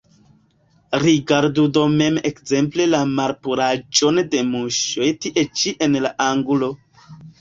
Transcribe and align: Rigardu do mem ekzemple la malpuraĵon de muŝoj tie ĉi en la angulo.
Rigardu 1.01 1.65
do 1.75 1.83
mem 1.99 2.17
ekzemple 2.29 2.87
la 2.95 3.01
malpuraĵon 3.11 4.21
de 4.33 4.43
muŝoj 4.55 5.11
tie 5.27 5.45
ĉi 5.61 5.75
en 5.89 5.99
la 6.07 6.13
angulo. 6.31 6.73